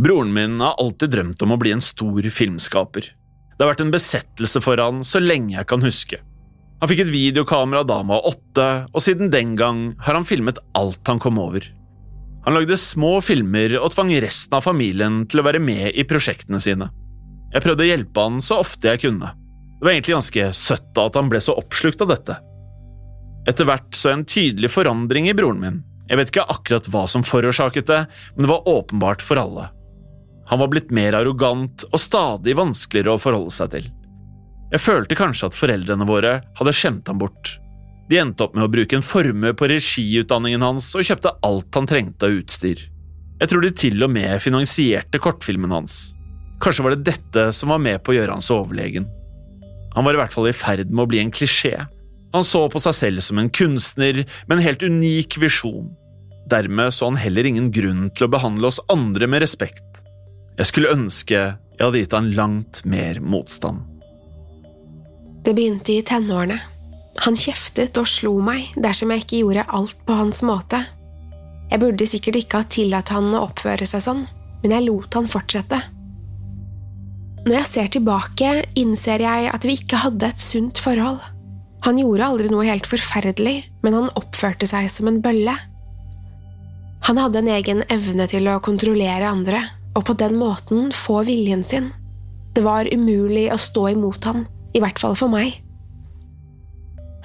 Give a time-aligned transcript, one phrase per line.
[0.00, 3.10] Broren min har alltid drømt om å bli en stor filmskaper.
[3.52, 6.20] Det har vært en besettelse for han så lenge jeg kan huske.
[6.80, 10.62] Han fikk et videokamera da han var åtte, og siden den gang har han filmet
[10.78, 11.66] alt han kom over.
[12.46, 16.60] Han lagde små filmer og tvang resten av familien til å være med i prosjektene
[16.64, 16.88] sine.
[17.52, 19.34] Jeg prøvde å hjelpe han så ofte jeg kunne.
[19.80, 22.38] Det var egentlig ganske søtt at han ble så oppslukt av dette.
[23.52, 25.76] Etter hvert så jeg en tydelig forandring i broren min.
[26.08, 28.00] Jeg vet ikke akkurat hva som forårsaket det,
[28.32, 29.68] men det var åpenbart for alle.
[30.50, 33.84] Han var blitt mer arrogant og stadig vanskeligere å forholde seg til.
[34.70, 37.56] Jeg følte kanskje at foreldrene våre hadde skjemt ham bort.
[38.10, 41.86] De endte opp med å bruke en formue på regiutdanningen hans og kjøpte alt han
[41.90, 42.82] trengte av utstyr.
[43.40, 46.16] Jeg tror de til og med finansierte kortfilmen hans.
[46.60, 49.06] Kanskje var det dette som var med på å gjøre han så overlegen.
[49.94, 51.76] Han var i hvert fall i ferd med å bli en klisjé.
[52.34, 55.88] Han så på seg selv som en kunstner med en helt unik visjon.
[56.50, 60.09] Dermed så han heller ingen grunn til å behandle oss andre med respekt.
[60.60, 61.40] Jeg skulle ønske
[61.80, 63.86] jeg hadde gitt han langt mer motstand.
[65.40, 66.58] Det begynte i tenårene.
[67.24, 70.82] Han kjeftet og slo meg dersom jeg ikke gjorde alt på hans måte.
[71.70, 74.22] Jeg burde sikkert ikke ha tillatt han å oppføre seg sånn,
[74.60, 75.80] men jeg lot han fortsette.
[77.46, 81.24] Når jeg ser tilbake, innser jeg at vi ikke hadde et sunt forhold.
[81.88, 85.56] Han gjorde aldri noe helt forferdelig, men han oppførte seg som en bølle.
[87.08, 89.64] Han hadde en egen evne til å kontrollere andre,
[89.96, 91.90] og på den måten få viljen sin.
[92.54, 95.60] Det var umulig å stå imot han, i hvert fall for meg.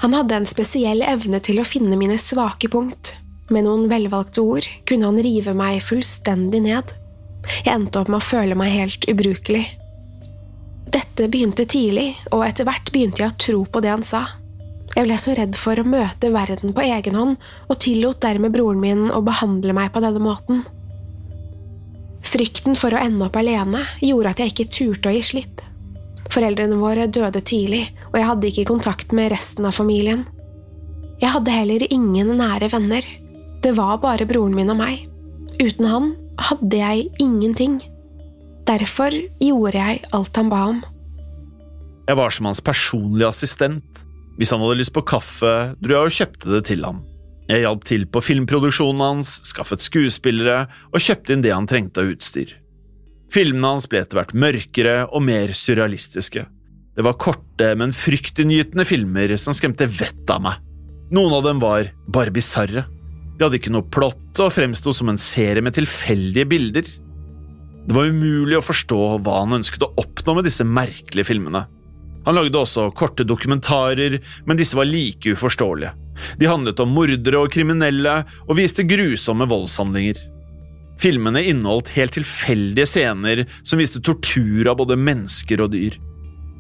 [0.03, 3.15] Han hadde en spesiell evne til å finne mine svake punkt.
[3.53, 6.93] Med noen velvalgte ord kunne han rive meg fullstendig ned.
[7.61, 9.65] Jeg endte opp med å føle meg helt ubrukelig.
[10.95, 14.25] Dette begynte tidlig, og etter hvert begynte jeg å tro på det han sa.
[14.95, 17.37] Jeg ble så redd for å møte verden på egen hånd,
[17.67, 20.63] og tillot dermed broren min å behandle meg på denne måten.
[22.25, 25.61] Frykten for å ende opp alene gjorde at jeg ikke turte å gi slipp.
[26.33, 30.25] Foreldrene våre døde tidlig, og jeg hadde ikke kontakt med resten av familien.
[31.21, 33.05] Jeg hadde heller ingen nære venner.
[33.63, 35.05] Det var bare broren min og meg.
[35.61, 36.11] Uten han
[36.49, 37.79] hadde jeg ingenting.
[38.67, 40.83] Derfor gjorde jeg alt han ba om.
[42.05, 44.05] Jeg var som hans personlige assistent.
[44.35, 46.99] Hvis han hadde lyst på kaffe, dro jeg og kjøpte det til ham.
[47.45, 52.15] Jeg hjalp til på filmproduksjonen hans, skaffet skuespillere og kjøpte inn det han trengte av
[52.15, 52.55] utstyr.
[53.33, 56.45] Filmene hans ble etter hvert mørkere og mer surrealistiske.
[56.95, 60.61] Det var korte, men fryktinngytende filmer som skremte vettet av meg.
[61.13, 62.85] Noen av dem var bare bisarre.
[63.35, 66.87] De hadde ikke noe plott og fremsto som en serie med tilfeldige bilder.
[67.85, 71.65] Det var umulig å forstå hva han ønsket å oppnå med disse merkelige filmene.
[72.25, 75.93] Han lagde også korte dokumentarer, men disse var like uforståelige.
[76.39, 80.21] De handlet om mordere og kriminelle, og viste grusomme voldshandlinger.
[81.01, 85.97] Filmene inneholdt helt tilfeldige scener som viste tortur av både mennesker og dyr.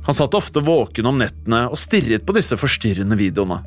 [0.05, 3.63] Han satt ofte våken om nettene og stirret på disse forstyrrende videoene.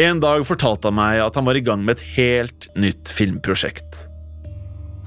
[0.00, 4.08] En dag fortalte han meg at han var i gang med et helt nytt filmprosjekt.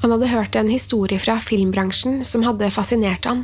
[0.04, 3.44] Han hadde hørt en historie fra filmbransjen som hadde fascinert han.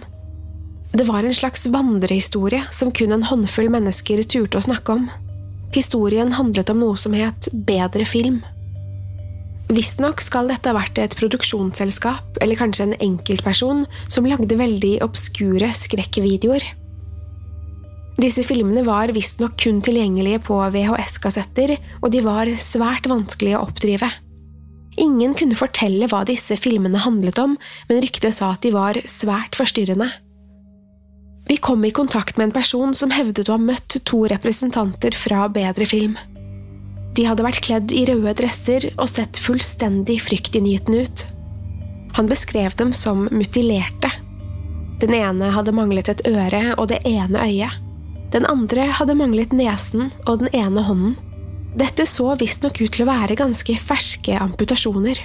[0.94, 5.08] Det var en slags vandrehistorie som kun en håndfull mennesker turte å snakke om.
[5.74, 8.44] Historien handlet om noe som het Bedre film.
[9.74, 15.72] Visstnok skal dette ha vært et produksjonsselskap, eller kanskje en enkeltperson, som lagde veldig obskure
[15.74, 16.66] skrekkvideoer.
[18.22, 21.74] Disse filmene var visstnok kun tilgjengelige på VHS-kassetter,
[22.04, 24.12] og de var svært vanskelige å oppdrive.
[25.02, 27.58] Ingen kunne fortelle hva disse filmene handlet om,
[27.90, 30.12] men ryktet sa at de var svært forstyrrende.
[31.54, 35.44] Vi kom i kontakt med en person som hevdet å ha møtt to representanter fra
[35.54, 36.16] Bedre film.
[37.14, 41.26] De hadde vært kledd i røde dresser og sett fullstendig fryktinngytende ut.
[42.18, 44.10] Han beskrev dem som mutilerte.
[44.98, 47.78] Den ene hadde manglet et øre og det ene øyet.
[48.34, 51.18] Den andre hadde manglet nesen og den ene hånden.
[51.78, 55.22] Dette så visstnok ut til å være ganske ferske amputasjoner.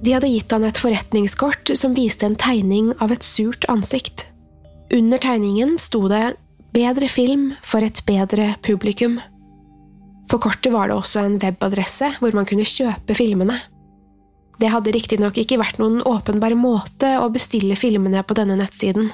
[0.00, 4.30] De hadde gitt han et forretningskort som viste en tegning av et surt ansikt.
[4.92, 6.34] Under tegningen sto det
[6.74, 9.20] Bedre film for et bedre publikum.
[10.26, 13.60] På kortet var det også en webadresse hvor man kunne kjøpe filmene.
[14.58, 19.12] Det hadde riktignok ikke vært noen åpenbar måte å bestille filmene på denne nettsiden.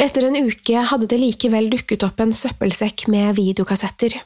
[0.00, 4.16] Etter en uke hadde det likevel dukket opp en søppelsekk med videokassetter.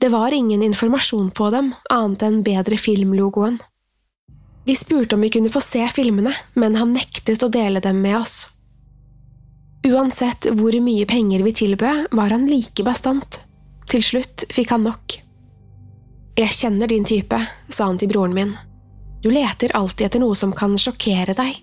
[0.00, 3.60] Det var ingen informasjon på dem, annet enn Bedre film-logoen.
[4.64, 8.20] Vi spurte om vi kunne få se filmene, men han nektet å dele dem med
[8.20, 8.46] oss.
[9.82, 13.40] Uansett hvor mye penger vi tilbød, var han like bastant.
[13.90, 15.16] Til slutt fikk han nok.
[16.38, 17.38] Jeg kjenner din type,
[17.68, 18.54] sa han til broren min.
[19.22, 21.58] Du leter alltid etter noe som kan sjokkere deg.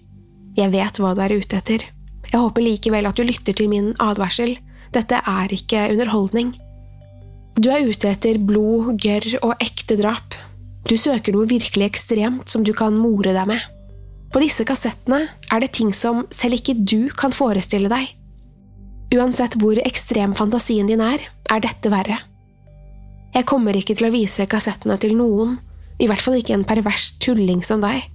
[0.58, 1.86] Jeg vet hva du er ute etter.
[2.30, 4.58] Jeg håper likevel at du lytter til min advarsel.
[4.94, 6.54] Dette er ikke underholdning.
[7.60, 10.36] Du er ute etter blod, gørr og ekte drap.
[10.88, 13.64] Du søker noe virkelig ekstremt som du kan more deg med.
[14.30, 18.12] På disse kassettene er det ting som selv ikke du kan forestille deg.
[19.16, 22.20] Uansett hvor ekstrem fantasien din er, er dette verre.
[23.34, 25.58] Jeg kommer ikke til å vise kassettene til noen,
[26.00, 28.06] i hvert fall ikke en pervers tulling som deg.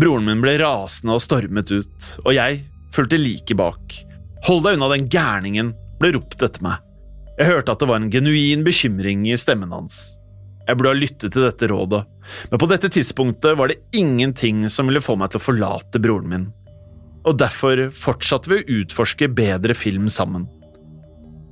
[0.00, 4.00] Broren min ble rasende og stormet ut, og jeg fulgte like bak.
[4.48, 6.82] Hold deg unna den gærningen, ble ropt etter meg.
[7.36, 10.16] Jeg hørte at det var en genuin bekymring i stemmen hans.
[10.66, 12.02] Jeg burde ha lyttet til dette rådet,
[12.50, 16.32] men på dette tidspunktet var det ingenting som ville få meg til å forlate broren
[16.32, 16.46] min,
[17.26, 20.48] og derfor fortsatte vi å utforske bedre film sammen.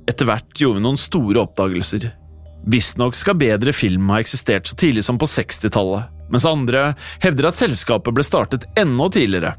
[0.09, 2.11] Etter hvert gjorde vi noen store oppdagelser.
[2.69, 6.91] Visstnok skal bedre film ha eksistert så tidlig som på 60-tallet, mens andre
[7.23, 9.53] hevder at selskapet ble startet enda tidligere.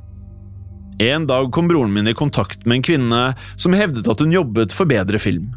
[1.03, 3.23] En dag kom broren min i kontakt med en kvinne
[3.57, 5.51] som hevdet at hun jobbet for bedre film.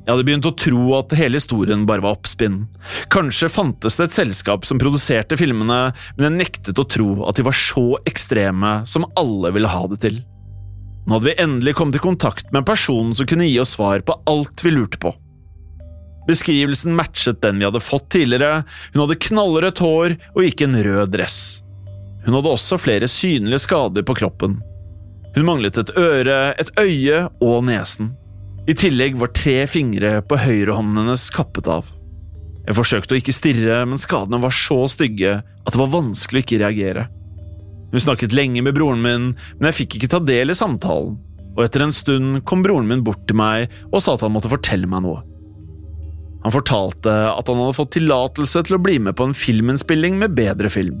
[0.00, 2.62] Jeg hadde begynt å tro at hele historien bare var oppspinn.
[3.12, 5.80] Kanskje fantes det et selskap som produserte filmene,
[6.16, 10.00] men jeg nektet å tro at de var så ekstreme som alle ville ha det
[10.06, 10.20] til.
[11.04, 14.02] Nå hadde vi endelig kommet i kontakt med en person som kunne gi oss svar
[14.06, 15.12] på alt vi lurte på.
[16.28, 21.12] Beskrivelsen matchet den vi hadde fått tidligere, hun hadde knallrødt hår og gikk en rød
[21.16, 21.40] dress.
[22.24, 24.58] Hun hadde også flere synlige skader på kroppen.
[25.34, 28.14] Hun manglet et øre, et øye og nesen.
[28.70, 31.88] I tillegg var tre fingre på høyrehånden hennes kappet av.
[32.68, 36.44] Jeg forsøkte å ikke stirre, men skadene var så stygge at det var vanskelig å
[36.44, 37.08] ikke reagere.
[37.90, 39.24] Hun snakket lenge med broren min,
[39.58, 41.16] men jeg fikk ikke ta del i samtalen,
[41.56, 44.52] og etter en stund kom broren min bort til meg og sa at han måtte
[44.52, 45.24] fortelle meg noe.
[46.44, 50.36] Han fortalte at han hadde fått tillatelse til å bli med på en filminnspilling med
[50.38, 51.00] bedre film.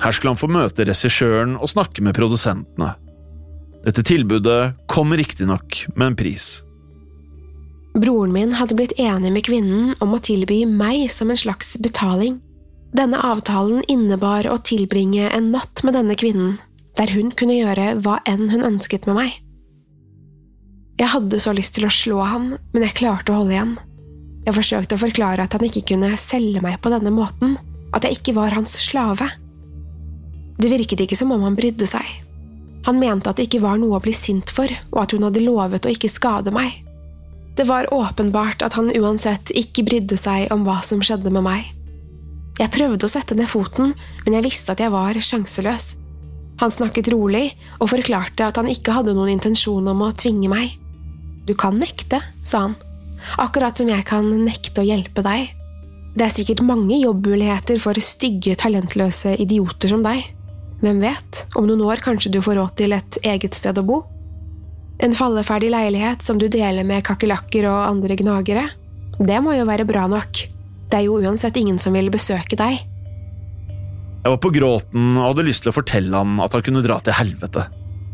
[0.00, 2.94] Her skulle han få møte regissøren og snakke med produsentene.
[3.84, 6.48] Dette tilbudet kom riktignok med en pris.
[7.98, 12.36] Broren min hadde blitt enig med kvinnen om å tilby meg som en slags betaling.
[12.94, 16.56] Denne avtalen innebar å tilbringe en natt med denne kvinnen,
[16.96, 19.34] der hun kunne gjøre hva enn hun ønsket med meg.
[20.98, 23.76] Jeg hadde så lyst til å slå han, men jeg klarte å holde igjen.
[24.46, 27.58] Jeg forsøkte å forklare at han ikke kunne selge meg på denne måten,
[27.94, 29.26] at jeg ikke var hans slave.
[30.58, 32.06] Det virket ikke som om han brydde seg.
[32.86, 35.42] Han mente at det ikke var noe å bli sint for, og at hun hadde
[35.42, 36.84] lovet å ikke skade meg.
[37.58, 41.64] Det var åpenbart at han uansett ikke brydde seg om hva som skjedde med meg.
[42.58, 45.96] Jeg prøvde å sette ned foten, men jeg visste at jeg var sjanseløs.
[46.62, 47.48] Han snakket rolig
[47.80, 50.76] og forklarte at han ikke hadde noen intensjon om å tvinge meg.
[51.50, 52.76] Du kan nekte, sa han.
[53.42, 55.50] Akkurat som jeg kan nekte å hjelpe deg.
[56.14, 60.22] Det er sikkert mange jobbmuligheter for stygge, talentløse idioter som deg.
[60.78, 63.98] Hvem vet, om noen år kanskje du får råd til et eget sted å bo?
[64.98, 68.64] En falleferdig leilighet som du deler med kakerlakker og andre gnagere?
[69.18, 70.40] Det må jo være bra nok.
[70.90, 72.80] Det er jo uansett ingen som vil besøke deg.
[74.24, 76.98] Jeg var på gråten og hadde lyst til å fortelle han at han kunne dra
[76.98, 77.68] til helvete.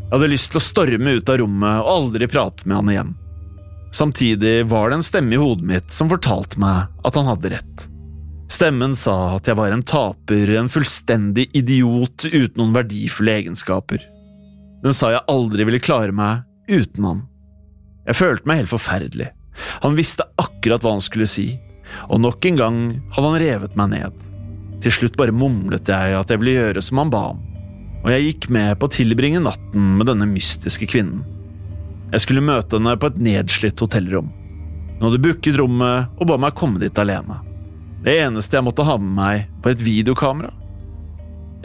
[0.05, 3.13] Jeg hadde lyst til å storme ut av rommet og aldri prate med han igjen.
[3.95, 7.85] Samtidig var det en stemme i hodet mitt som fortalte meg at han hadde rett.
[8.51, 14.03] Stemmen sa at jeg var en taper, en fullstendig idiot uten noen verdifulle egenskaper.
[14.85, 17.23] Den sa jeg aldri ville klare meg uten han.
[18.05, 19.31] Jeg følte meg helt forferdelig.
[19.83, 21.47] Han visste akkurat hva han skulle si,
[22.09, 22.79] og nok en gang
[23.15, 24.23] hadde han revet meg ned.
[24.83, 27.39] Til slutt bare mumlet jeg at jeg ville gjøre som han ba om,
[28.03, 31.23] og jeg gikk med på å tilbringe natten med denne mystiske kvinnen.
[32.11, 34.29] Jeg skulle møte henne på et nedslitt hotellrom.
[34.95, 37.41] Hun hadde booket rommet og ba meg komme dit alene.
[38.05, 40.51] Det eneste jeg måtte ha med meg, var et videokamera.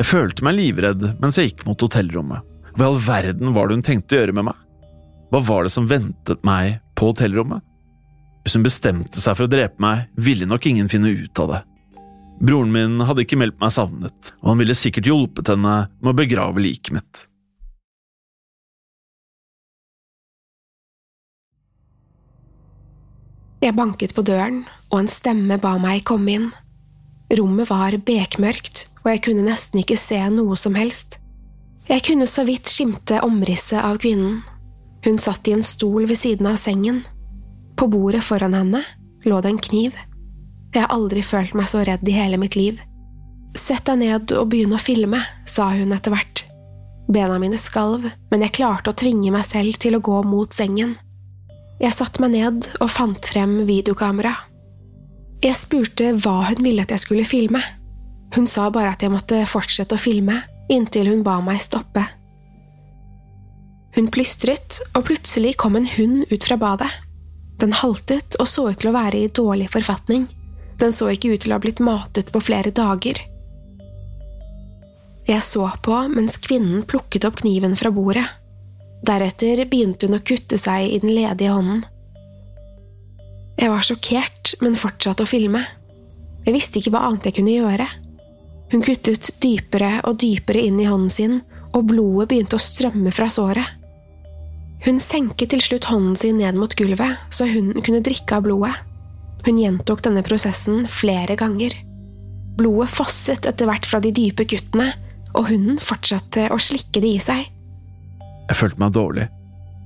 [0.01, 2.47] Jeg følte meg livredd mens jeg gikk mot hotellrommet.
[2.73, 4.61] Hva i all verden var det hun tenkte å gjøre med meg?
[5.31, 7.63] Hva var det som ventet meg på hotellrommet?
[8.43, 11.61] Hvis hun bestemte seg for å drepe meg, ville nok ingen finne ut av det.
[12.41, 16.17] Broren min hadde ikke meldt meg savnet, og han ville sikkert hjulpet henne med å
[16.17, 17.27] begrave liket mitt.
[23.61, 26.47] Jeg banket på døren, og en stemme ba meg komme inn.
[27.37, 31.21] Rommet var bekmørkt, og jeg kunne nesten ikke se noe som helst.
[31.91, 34.41] Jeg kunne så vidt skimte omrisset av kvinnen.
[35.05, 37.03] Hun satt i en stol ved siden av sengen.
[37.77, 38.83] På bordet foran henne
[39.25, 39.97] lå det en kniv.
[40.75, 42.81] Jeg har aldri følt meg så redd i hele mitt liv.
[43.57, 46.45] Sett deg ned og begynn å filme, sa hun etter hvert.
[47.11, 50.95] Bena mine skalv, men jeg klarte å tvinge meg selv til å gå mot sengen.
[51.81, 54.35] Jeg satte meg ned og fant frem videokamera.
[55.41, 57.63] Jeg spurte hva hun ville at jeg skulle filme.
[58.37, 62.05] Hun sa bare at jeg måtte fortsette å filme, inntil hun ba meg stoppe.
[63.97, 66.91] Hun plystret, og plutselig kom en hund ut fra badet.
[67.61, 70.29] Den haltet og så ut til å være i dårlig forfatning.
[70.81, 73.19] Den så ikke ut til å ha blitt matet på flere dager.
[75.29, 78.25] Jeg så på mens kvinnen plukket opp kniven fra bordet.
[79.07, 81.85] Deretter begynte hun å kutte seg i den ledige hånden.
[83.61, 85.61] Jeg var sjokkert, men fortsatte å filme.
[86.47, 87.87] Jeg visste ikke hva annet jeg kunne gjøre.
[88.71, 91.41] Hun kuttet dypere og dypere inn i hånden sin,
[91.77, 93.80] og blodet begynte å strømme fra såret.
[94.85, 98.73] Hun senket til slutt hånden sin ned mot gulvet, så hunden kunne drikke av blodet.
[99.45, 101.75] Hun gjentok denne prosessen flere ganger.
[102.57, 104.91] Blodet fosset etter hvert fra de dype kuttene,
[105.37, 107.45] og hunden fortsatte å slikke det i seg.
[108.51, 109.29] Jeg følte meg dårlig.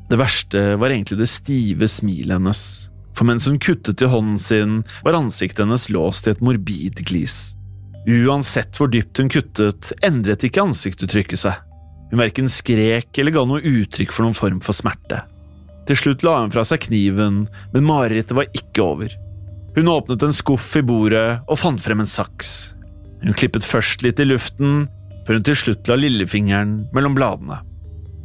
[0.09, 2.63] Det verste var egentlig det stive smilet hennes,
[3.17, 7.55] for mens hun kuttet i hånden sin, var ansiktet hennes låst i et morbid glis.
[8.05, 11.63] Uansett hvor dypt hun kuttet, endret ikke ansiktuttrykket seg.
[12.11, 15.23] Hun verken skrek eller ga noe uttrykk for noen form for smerte.
[15.89, 17.45] Til slutt la hun fra seg kniven,
[17.75, 19.13] men marerittet var ikke over.
[19.75, 22.75] Hun åpnet en skuff i bordet og fant frem en saks.
[23.25, 24.87] Hun klippet først litt i luften,
[25.27, 27.61] før hun til slutt la lillefingeren mellom bladene.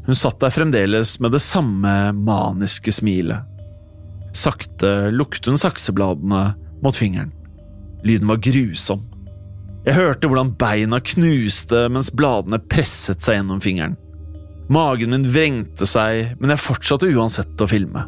[0.06, 3.46] Hun satt der fremdeles med det samme maniske smilet.
[4.36, 6.44] Sakte lukket hun saksebladene
[6.84, 7.34] mot fingeren.
[8.06, 9.04] Lyden var grusom.
[9.90, 13.96] Jeg hørte hvordan beina knuste mens bladene presset seg gjennom fingeren.
[14.70, 18.04] Magen min vrengte seg, men jeg fortsatte uansett å filme.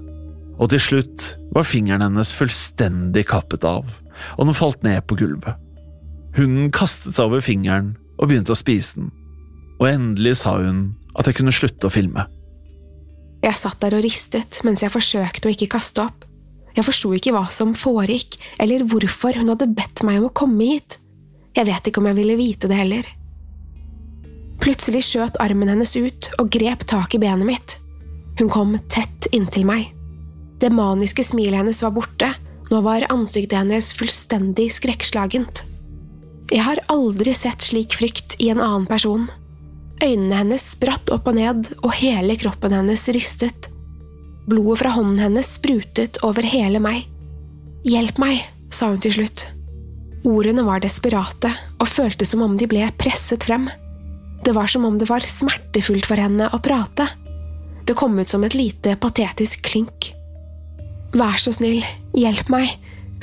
[0.62, 3.90] Og til slutt var fingeren hennes fullstendig kappet av,
[4.38, 5.58] og den falt ned på gulvet.
[6.38, 9.10] Hunden kastet seg over fingeren og begynte å spise den,
[9.82, 12.30] og endelig sa hun at jeg kunne slutte å filme.
[13.42, 16.30] Jeg satt der og ristet mens jeg forsøkte å ikke kaste opp.
[16.78, 20.76] Jeg forsto ikke hva som foregikk, eller hvorfor hun hadde bedt meg om å komme
[20.76, 21.01] hit.
[21.58, 23.08] Jeg vet ikke om jeg ville vite det heller.
[24.62, 27.76] Plutselig skjøt armen hennes ut og grep tak i benet mitt.
[28.40, 29.90] Hun kom tett inntil meg.
[30.62, 32.30] Det maniske smilet hennes var borte,
[32.72, 35.64] nå var ansiktet hennes fullstendig skrekkslagent.
[36.52, 39.28] Jeg har aldri sett slik frykt i en annen person.
[40.02, 43.70] Øynene hennes spratt opp og ned, og hele kroppen hennes ristet.
[44.50, 47.08] Blodet fra hånden hennes sprutet over hele meg.
[47.88, 48.44] Hjelp meg,
[48.74, 49.48] sa hun til slutt.
[50.28, 51.50] Ordene var desperate
[51.82, 53.68] og føltes som om de ble presset frem.
[54.46, 57.08] Det var som om det var smertefullt for henne å prate.
[57.86, 60.12] Det kom ut som et lite patetisk klynk.
[61.18, 61.82] Vær så snill,
[62.16, 62.70] hjelp meg,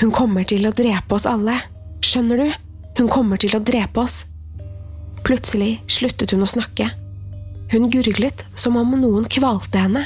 [0.02, 1.56] hun kommer til å drepe oss alle.
[2.04, 2.48] Skjønner du?
[2.98, 4.24] Hun kommer til å drepe oss.
[5.26, 6.90] Plutselig sluttet hun å snakke.
[7.72, 10.04] Hun gurglet som om noen kvalte henne.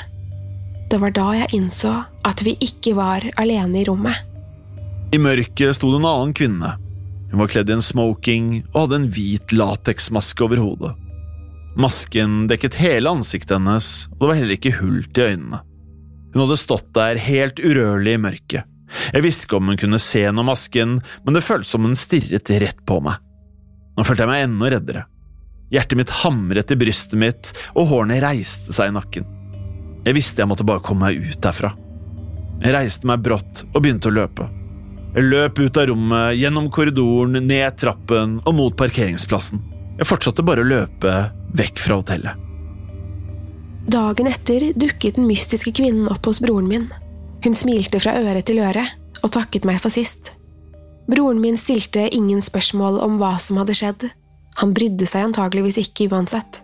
[0.92, 1.92] Det var da jeg innså
[2.28, 4.16] at vi ikke var alene i rommet.
[5.12, 6.72] I mørket sto det en annen kvinne.
[7.32, 10.92] Hun var kledd i en smoking og hadde en hvit lateksmaske over hodet.
[11.80, 15.62] Masken dekket hele ansiktet hennes, og det var heller ikke hull til øynene.
[16.34, 18.68] Hun hadde stått der helt urørlig i mørket.
[19.16, 22.52] Jeg visste ikke om hun kunne se gjennom masken, men det føltes som hun stirret
[22.60, 23.16] rett på meg.
[23.96, 25.06] Nå følte jeg meg enda reddere.
[25.72, 29.28] Hjertet mitt hamret i brystet mitt, og hårene reiste seg i nakken.
[30.04, 31.72] Jeg visste jeg måtte bare komme meg ut derfra.
[32.60, 34.48] Jeg reiste meg brått og begynte å løpe.
[35.12, 39.60] Løp ut av rommet, gjennom korridoren, ned trappen og mot parkeringsplassen.
[39.98, 41.12] Jeg fortsatte bare å løpe
[41.58, 42.48] vekk fra hotellet.
[43.92, 46.88] Dagen etter dukket den mystiske kvinnen opp hos broren min.
[47.44, 48.86] Hun smilte fra øre til øre
[49.20, 50.32] og takket meg for sist.
[51.10, 54.06] Broren min stilte ingen spørsmål om hva som hadde skjedd.
[54.62, 56.62] Han brydde seg antageligvis ikke uansett.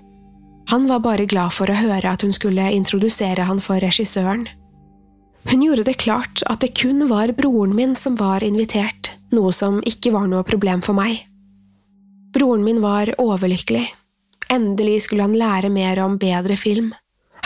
[0.71, 4.47] Han var bare glad for å høre at hun skulle introdusere han for regissøren.
[5.50, 9.81] Hun gjorde det klart at det kun var broren min som var invitert, noe som
[9.87, 11.23] ikke var noe problem for meg.
[12.37, 13.87] Broren min var overlykkelig.
[14.52, 16.93] Endelig skulle han lære mer om bedre film.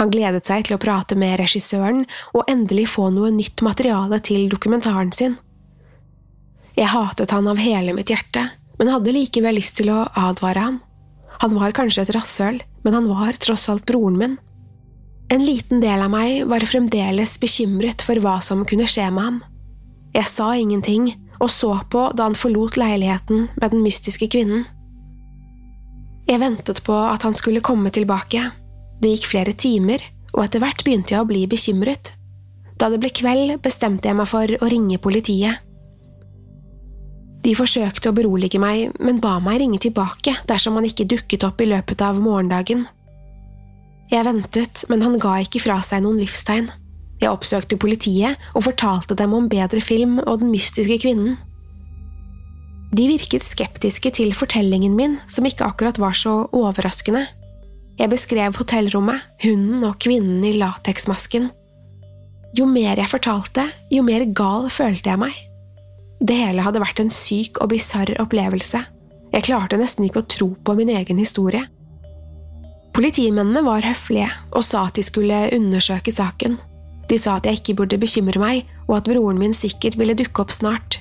[0.00, 2.02] Han gledet seg til å prate med regissøren
[2.34, 5.36] og endelig få noe nytt materiale til dokumentaren sin.
[6.74, 8.48] Jeg hatet han av hele mitt hjerte,
[8.80, 10.80] men hadde likevel lyst til å advare han.
[11.42, 14.40] Han var kanskje et rasshøl, men han var tross alt broren min.
[15.30, 19.42] En liten del av meg var fremdeles bekymret for hva som kunne skje med ham.
[20.12, 21.12] Jeg sa ingenting
[21.42, 24.64] og så på da han forlot leiligheten med den mystiske kvinnen.
[26.28, 28.44] Jeg ventet på at han skulle komme tilbake.
[29.02, 32.12] Det gikk flere timer, og etter hvert begynte jeg å bli bekymret.
[32.78, 35.58] Da det ble kveld, bestemte jeg meg for å ringe politiet.
[37.42, 41.60] De forsøkte å berolige meg, men ba meg ringe tilbake dersom han ikke dukket opp
[41.60, 42.86] i løpet av morgendagen.
[44.10, 46.68] Jeg ventet, men han ga ikke fra seg noen livstegn.
[47.22, 51.36] Jeg oppsøkte politiet og fortalte dem om bedre film og den mystiske kvinnen.
[52.92, 57.24] De virket skeptiske til fortellingen min, som ikke akkurat var så overraskende.
[57.96, 61.48] Jeg beskrev hotellrommet, hunden og kvinnen i lateksmasken.
[62.58, 65.38] Jo mer jeg fortalte, jo mer gal følte jeg meg.
[66.20, 68.82] Det hele hadde vært en syk og bisarr opplevelse.
[69.32, 71.64] Jeg klarte nesten ikke å tro på min egen historie.
[72.92, 76.58] Politimennene var høflige og sa at de skulle undersøke saken.
[77.08, 80.44] De sa at jeg ikke burde bekymre meg, og at broren min sikkert ville dukke
[80.44, 81.00] opp snart.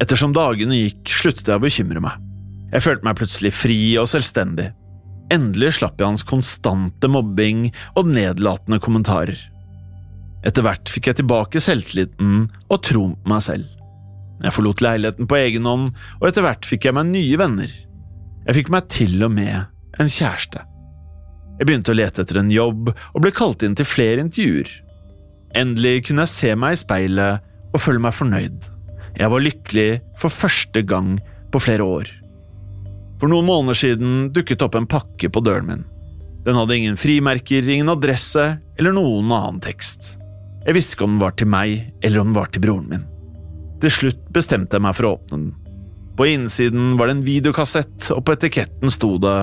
[0.00, 2.22] Ettersom dagene gikk, sluttet jeg å bekymre meg.
[2.70, 4.70] Jeg følte meg plutselig fri og selvstendig.
[5.34, 9.38] Endelig slapp jeg hans konstante mobbing og nedlatende kommentarer.
[10.46, 13.66] Etter hvert fikk jeg tilbake selvtilliten og troen på meg selv.
[14.40, 15.90] Jeg forlot leiligheten på egen hånd,
[16.22, 17.74] og etter hvert fikk jeg meg nye venner.
[18.46, 20.62] Jeg fikk meg til og med en kjæreste.
[21.60, 24.70] Jeg begynte å lete etter en jobb og ble kalt inn til flere intervjuer.
[25.60, 28.70] Endelig kunne jeg se meg i speilet og føle meg fornøyd.
[29.18, 31.16] Jeg var lykkelig for første gang
[31.52, 32.10] på flere år.
[33.20, 35.84] For noen måneder siden dukket opp en pakke på døren min.
[36.46, 38.46] Den hadde ingen frimerker, ingen adresse
[38.80, 40.14] eller noen annen tekst.
[40.64, 43.04] Jeg visste ikke om den var til meg eller om den var til broren min.
[43.80, 45.50] Til slutt bestemte jeg meg for å åpne den.
[46.16, 49.36] På innsiden var det en videokassett, og på etiketten sto det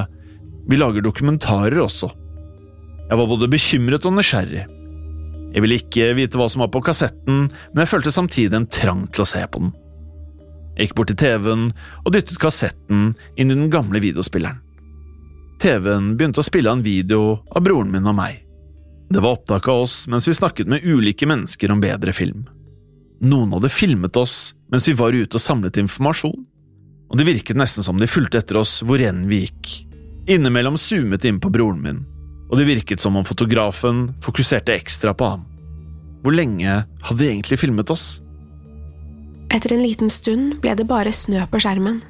[0.67, 2.10] vi lager dokumentarer også.
[3.08, 4.65] Jeg var både bekymret og nysgjerrig.
[5.53, 9.06] Jeg ville ikke vite hva som var på kassetten, men jeg følte samtidig en trang
[9.15, 9.71] til å se på den.
[10.77, 11.69] Jeg gikk bort til TV-en
[12.03, 14.60] og dyttet kassetten inn i den gamle videospilleren.
[15.58, 18.43] TV-en begynte å spille en video av broren min og meg.
[19.10, 22.43] Det var opptak av oss mens vi snakket med ulike mennesker om bedre film.
[23.23, 26.38] Noen hadde filmet oss mens vi var ute og samlet informasjon,
[27.08, 29.87] og det virket nesten som de fulgte etter oss hvor enn vi gikk.
[30.28, 32.00] Innimellom zoomet inn på broren min,
[32.52, 35.46] og det virket som om fotografen fokuserte ekstra på ham.
[36.20, 38.18] Hvor lenge hadde de egentlig filmet oss?
[39.56, 42.02] Etter en liten stund ble det bare snø på skjermen.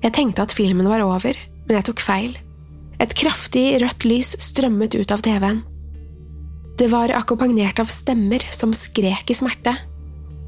[0.00, 2.38] Jeg tenkte at filmen var over, men jeg tok feil.
[3.04, 5.60] Et kraftig rødt lys strømmet ut av TV-en.
[6.80, 9.76] Det var akkompagnert av stemmer som skrek i smerte.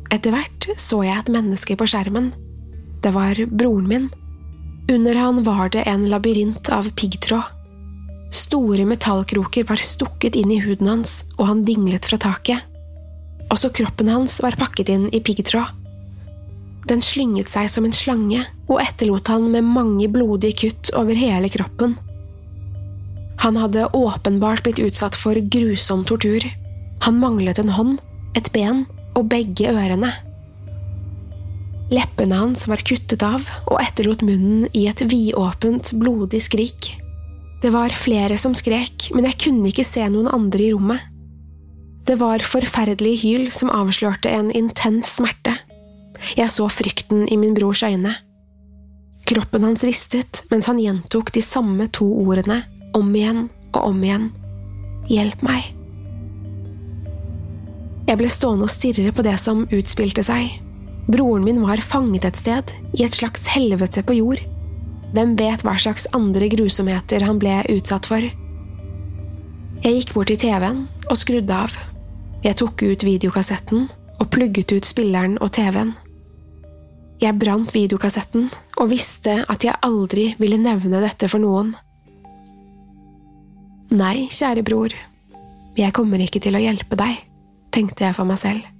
[0.08, 2.32] Etter hvert så jeg et menneske på skjermen.
[3.04, 4.08] Det var broren min.
[4.90, 7.42] Under han var det en labyrint av piggtråd.
[8.30, 12.64] Store metallkroker var stukket inn i huden hans, og han dinglet fra taket.
[13.54, 15.76] Også kroppen hans var pakket inn i piggtråd.
[16.90, 21.50] Den slynget seg som en slange og etterlot han med mange blodige kutt over hele
[21.54, 21.94] kroppen.
[23.44, 26.42] Han hadde åpenbart blitt utsatt for grusom tortur.
[27.06, 28.02] Han manglet en hånd,
[28.34, 28.82] et ben
[29.14, 30.10] og begge ørene.
[31.90, 36.92] Leppene hans var kuttet av og etterlot munnen i et vidåpent, blodig skrik.
[37.60, 41.02] Det var flere som skrek, men jeg kunne ikke se noen andre i rommet.
[42.06, 45.56] Det var forferdelige hyl som avslørte en intens smerte.
[46.38, 48.14] Jeg så frykten i min brors øyne.
[49.28, 52.62] Kroppen hans ristet mens han gjentok de samme to ordene
[52.96, 54.30] om igjen og om igjen.
[55.10, 55.74] Hjelp meg.
[58.08, 60.69] Jeg ble stående og stirre på det som utspilte seg.
[61.10, 64.42] Broren min var fanget et sted, i et slags helvete på jord.
[65.10, 68.22] Hvem vet hva slags andre grusomheter han ble utsatt for?
[69.80, 71.74] Jeg gikk bort til TV-en og skrudde av.
[72.44, 73.88] Jeg tok ut videokassetten
[74.20, 75.96] og plugget ut spilleren og TV-en.
[77.20, 78.46] Jeg brant videokassetten
[78.78, 81.74] og visste at jeg aldri ville nevne dette for noen.
[83.90, 84.94] Nei, kjære bror,
[85.74, 87.18] jeg kommer ikke til å hjelpe deg,
[87.74, 88.79] tenkte jeg for meg selv.